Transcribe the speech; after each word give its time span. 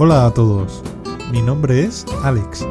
Hola 0.00 0.26
a 0.26 0.30
todos, 0.32 0.84
mi 1.32 1.42
nombre 1.42 1.82
es 1.82 2.06
Alex 2.22 2.64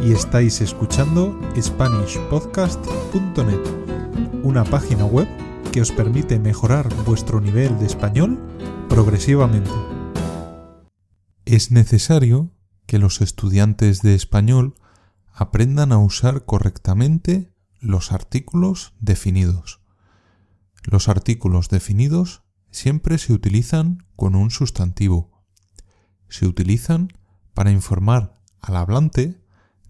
y 0.00 0.12
estáis 0.12 0.60
escuchando 0.60 1.36
SpanishPodcast.net, 1.60 4.44
una 4.44 4.62
página 4.62 5.04
web 5.04 5.26
que 5.72 5.80
os 5.80 5.90
permite 5.90 6.38
mejorar 6.38 6.88
vuestro 7.04 7.40
nivel 7.40 7.76
de 7.80 7.86
español 7.86 8.38
progresivamente. 8.88 9.72
Es 11.46 11.72
necesario 11.72 12.52
que 12.86 13.00
los 13.00 13.22
estudiantes 13.22 14.02
de 14.02 14.14
español 14.14 14.76
aprendan 15.32 15.90
a 15.90 15.98
usar 15.98 16.44
correctamente 16.44 17.52
los 17.80 18.12
artículos 18.12 18.94
definidos. 19.00 19.80
Los 20.84 21.08
artículos 21.08 21.70
definidos 21.70 22.44
siempre 22.70 23.18
se 23.18 23.32
utilizan 23.32 24.06
con 24.14 24.36
un 24.36 24.52
sustantivo. 24.52 25.27
Se 26.28 26.46
utilizan 26.46 27.12
para 27.54 27.70
informar 27.70 28.40
al 28.60 28.76
hablante 28.76 29.40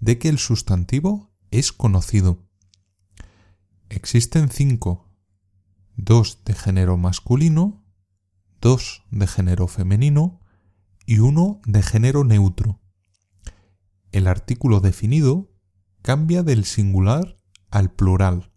de 0.00 0.18
que 0.18 0.28
el 0.28 0.38
sustantivo 0.38 1.30
es 1.50 1.72
conocido. 1.72 2.46
Existen 3.88 4.48
cinco, 4.48 5.08
dos 5.96 6.44
de 6.44 6.54
género 6.54 6.96
masculino, 6.96 7.84
dos 8.60 9.04
de 9.10 9.26
género 9.26 9.66
femenino 9.66 10.40
y 11.06 11.18
uno 11.18 11.60
de 11.64 11.82
género 11.82 12.24
neutro. 12.24 12.80
El 14.12 14.26
artículo 14.26 14.80
definido 14.80 15.50
cambia 16.02 16.42
del 16.42 16.64
singular 16.64 17.40
al 17.70 17.92
plural, 17.92 18.52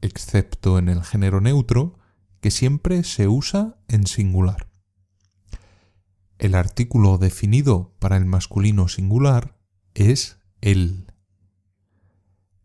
excepto 0.00 0.78
en 0.78 0.88
el 0.88 1.04
género 1.04 1.40
neutro, 1.40 1.98
que 2.40 2.50
siempre 2.50 3.04
se 3.04 3.28
usa 3.28 3.78
en 3.88 4.06
singular. 4.06 4.69
El 6.40 6.54
artículo 6.54 7.18
definido 7.18 7.94
para 7.98 8.16
el 8.16 8.24
masculino 8.24 8.88
singular 8.88 9.58
es 9.92 10.38
el. 10.62 11.12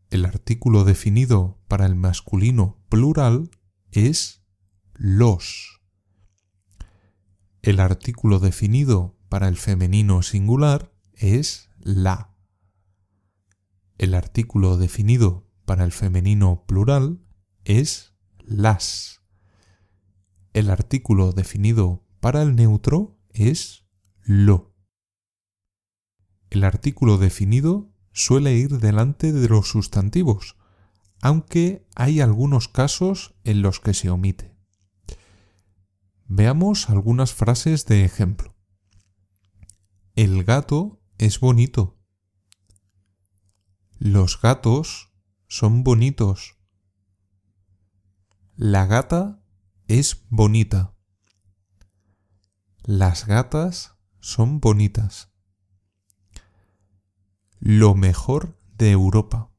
El 0.09 0.23
artículo 0.23 0.85
definido 0.85 1.59
para 1.67 1.85
el 1.85 1.95
masculino 1.95 2.77
plural 2.87 3.51
es 3.91 4.41
los. 4.93 5.81
El 7.63 7.81
artículo 7.81 8.39
definido 8.39 9.17
para 9.27 9.49
el 9.49 9.57
femenino 9.57 10.21
singular 10.21 10.93
es 11.13 11.69
la. 11.77 12.33
El 13.97 14.13
artículo 14.13 14.77
definido 14.77 15.49
para 15.65 15.83
el 15.83 15.91
femenino 15.91 16.63
plural 16.65 17.19
es 17.65 18.13
las. 18.37 19.21
El 20.53 20.69
artículo 20.69 21.33
definido 21.33 22.05
para 22.21 22.41
el 22.41 22.55
neutro 22.55 23.14
es 23.35 23.85
lo. 24.23 24.73
El 26.49 26.63
artículo 26.63 27.17
definido 27.17 27.91
suele 28.11 28.55
ir 28.55 28.79
delante 28.79 29.33
de 29.33 29.49
los 29.49 29.67
sustantivos, 29.67 30.55
aunque 31.21 31.85
hay 31.95 32.21
algunos 32.21 32.67
casos 32.67 33.35
en 33.43 33.61
los 33.61 33.79
que 33.79 33.93
se 33.93 34.09
omite. 34.09 34.55
Veamos 36.27 36.89
algunas 36.89 37.33
frases 37.33 37.85
de 37.85 38.05
ejemplo. 38.05 38.55
El 40.15 40.43
gato 40.43 41.01
es 41.17 41.39
bonito. 41.39 41.99
Los 43.97 44.41
gatos 44.41 45.11
son 45.47 45.83
bonitos. 45.83 46.57
La 48.55 48.85
gata 48.85 49.43
es 49.87 50.25
bonita. 50.29 50.94
Las 52.87 53.25
gatas 53.25 53.95
son 54.19 54.59
bonitas. 54.59 55.31
Lo 57.57 57.95
mejor 57.95 58.59
de 58.77 58.91
Europa. 58.91 59.49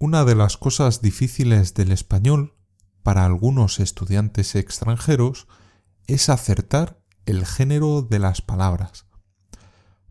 Una 0.00 0.24
de 0.24 0.34
las 0.34 0.56
cosas 0.56 1.00
difíciles 1.00 1.72
del 1.74 1.92
español 1.92 2.56
para 3.04 3.24
algunos 3.24 3.78
estudiantes 3.78 4.56
extranjeros 4.56 5.46
es 6.08 6.28
acertar 6.28 7.00
el 7.24 7.46
género 7.46 8.02
de 8.02 8.18
las 8.18 8.42
palabras. 8.42 9.06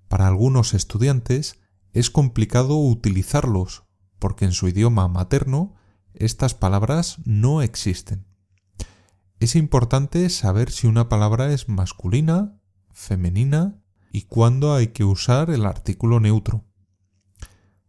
Para 0.08 0.28
algunos 0.28 0.74
estudiantes 0.74 1.60
es 1.92 2.10
complicado 2.10 2.78
utilizarlos 2.78 3.84
porque 4.18 4.46
en 4.46 4.54
su 4.54 4.70
idioma 4.70 5.10
materno 5.10 5.76
estas 6.14 6.54
palabras 6.54 7.18
no 7.26 7.62
existen. 7.62 8.33
Es 9.44 9.58
importante 9.58 10.30
saber 10.30 10.72
si 10.72 10.88
una 10.88 11.10
palabra 11.10 11.52
es 11.52 11.68
masculina, 11.68 12.62
femenina 12.94 13.84
y 14.14 14.22
cuándo 14.22 14.74
hay 14.74 14.94
que 14.94 15.04
usar 15.04 15.50
el 15.50 15.66
artículo 15.66 16.22
neutro. 16.22 16.64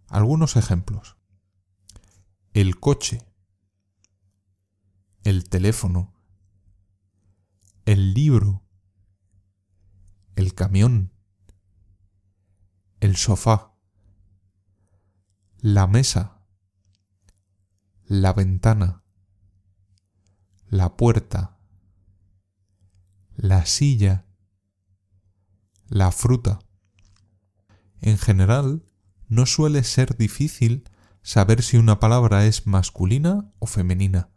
Algunos 0.09 0.57
ejemplos. 0.57 1.17
El 2.55 2.81
coche. 2.81 3.23
El 5.23 5.49
teléfono. 5.49 6.13
El 7.85 8.15
libro. 8.15 8.65
El 10.35 10.55
camión. 10.55 11.13
El 12.99 13.15
sofá. 13.15 13.77
La 15.61 15.87
mesa. 15.87 16.45
La 18.07 18.33
ventana. 18.33 19.04
La 20.69 20.97
puerta. 20.97 21.59
La 23.37 23.67
silla 23.67 24.25
la 25.89 26.11
fruta. 26.11 26.59
En 28.01 28.19
general, 28.19 28.85
no 29.29 29.47
suele 29.47 29.85
ser 29.85 30.17
difícil 30.17 30.89
saber 31.23 31.63
si 31.63 31.77
una 31.77 32.01
palabra 32.01 32.47
es 32.47 32.67
masculina 32.67 33.53
o 33.59 33.67
femenina, 33.67 34.31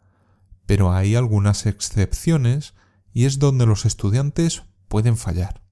pero 0.66 0.92
hay 0.92 1.16
algunas 1.16 1.66
excepciones 1.66 2.74
y 3.12 3.24
es 3.24 3.38
donde 3.38 3.66
los 3.66 3.84
estudiantes 3.84 4.62
pueden 4.88 5.16
fallar. 5.16 5.64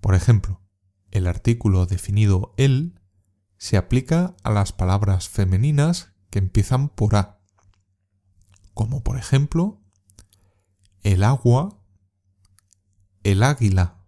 Por 0.00 0.14
ejemplo, 0.14 0.62
el 1.10 1.26
artículo 1.26 1.86
definido 1.86 2.54
el 2.56 3.00
se 3.56 3.76
aplica 3.76 4.36
a 4.44 4.50
las 4.50 4.72
palabras 4.72 5.28
femeninas 5.28 6.12
que 6.30 6.38
empiezan 6.38 6.88
por 6.88 7.16
A, 7.16 7.37
como 8.78 9.02
por 9.02 9.18
ejemplo 9.18 9.80
el 11.02 11.24
agua, 11.24 11.82
el 13.24 13.42
águila, 13.42 14.04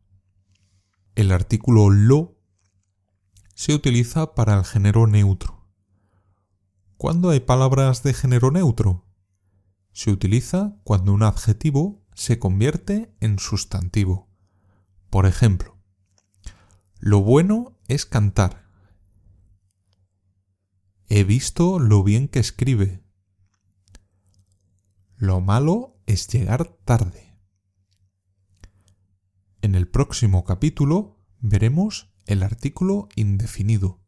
el 1.16 1.32
artículo 1.32 1.90
lo 1.90 2.38
se 3.56 3.74
utiliza 3.74 4.36
para 4.36 4.56
el 4.56 4.64
género 4.64 5.08
neutro. 5.08 5.66
¿Cuándo 6.98 7.30
hay 7.30 7.40
palabras 7.40 8.04
de 8.04 8.14
género 8.14 8.52
neutro? 8.52 9.08
Se 9.90 10.12
utiliza 10.12 10.76
cuando 10.84 11.14
un 11.14 11.24
adjetivo 11.24 12.06
se 12.14 12.38
convierte 12.38 13.12
en 13.18 13.40
sustantivo. 13.40 14.30
Por 15.10 15.26
ejemplo, 15.26 15.78
lo 17.00 17.22
bueno 17.22 17.76
es 17.88 18.06
cantar. 18.06 18.68
He 21.08 21.24
visto 21.24 21.80
lo 21.80 22.04
bien 22.04 22.28
que 22.28 22.38
escribe. 22.38 23.09
Lo 25.20 25.42
malo 25.42 25.98
es 26.06 26.28
llegar 26.28 26.78
tarde. 26.86 27.36
En 29.60 29.74
el 29.74 29.86
próximo 29.86 30.44
capítulo 30.44 31.18
veremos 31.40 32.08
el 32.24 32.42
artículo 32.42 33.10
indefinido. 33.16 34.00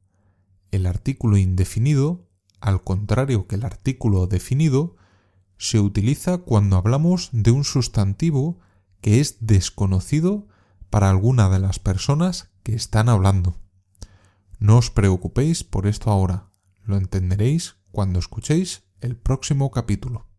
El 0.71 0.87
artículo 0.87 1.37
indefinido, 1.37 2.31
al 2.63 2.83
contrario 2.83 3.47
que 3.47 3.57
el 3.57 3.67
artículo 3.67 4.27
definido, 4.27 4.97
se 5.59 5.81
utiliza 5.81 6.39
cuando 6.39 6.79
hablamos 6.79 7.29
de 7.33 7.51
un 7.51 7.65
sustantivo 7.65 8.59
que 9.03 9.21
es 9.21 9.37
desconocido 9.41 10.49
para 10.89 11.11
alguna 11.11 11.51
de 11.51 11.59
las 11.59 11.79
personas 11.79 12.49
que 12.63 12.75
están 12.75 13.11
hablando. 13.11 13.61
No 14.59 14.79
os 14.79 14.91
preocupéis 14.91 15.63
por 15.63 15.87
esto 15.87 16.11
ahora, 16.11 16.49
lo 16.85 16.97
entenderéis 16.97 17.77
cuando 17.91 18.19
escuchéis 18.19 18.85
el 19.03 19.15
próximo 19.15 19.71
capítulo. 19.71 20.32